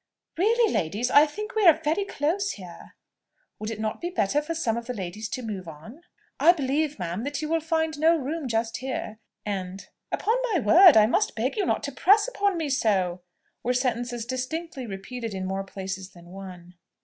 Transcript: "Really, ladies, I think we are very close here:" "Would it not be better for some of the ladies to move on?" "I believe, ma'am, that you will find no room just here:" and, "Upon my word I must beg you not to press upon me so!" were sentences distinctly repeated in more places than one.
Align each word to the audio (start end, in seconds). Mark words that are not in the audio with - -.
"Really, 0.35 0.73
ladies, 0.73 1.11
I 1.11 1.27
think 1.27 1.53
we 1.53 1.63
are 1.67 1.79
very 1.79 2.05
close 2.05 2.53
here:" 2.53 2.95
"Would 3.59 3.69
it 3.69 3.79
not 3.79 4.01
be 4.01 4.09
better 4.09 4.41
for 4.41 4.55
some 4.55 4.75
of 4.75 4.87
the 4.87 4.95
ladies 4.95 5.29
to 5.29 5.43
move 5.43 5.67
on?" 5.67 6.01
"I 6.39 6.53
believe, 6.53 6.97
ma'am, 6.97 7.23
that 7.23 7.39
you 7.43 7.47
will 7.49 7.59
find 7.59 7.99
no 7.99 8.15
room 8.17 8.47
just 8.47 8.77
here:" 8.77 9.19
and, 9.45 9.87
"Upon 10.11 10.37
my 10.53 10.59
word 10.59 10.97
I 10.97 11.05
must 11.05 11.35
beg 11.35 11.55
you 11.55 11.67
not 11.67 11.83
to 11.83 11.91
press 11.91 12.27
upon 12.27 12.57
me 12.57 12.67
so!" 12.67 13.21
were 13.61 13.75
sentences 13.75 14.25
distinctly 14.25 14.87
repeated 14.87 15.35
in 15.35 15.45
more 15.45 15.63
places 15.63 16.09
than 16.13 16.29
one. 16.31 16.73